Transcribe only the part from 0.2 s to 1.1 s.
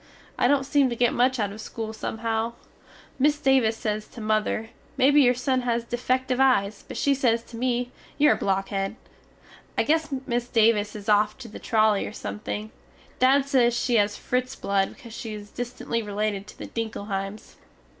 I dont seem to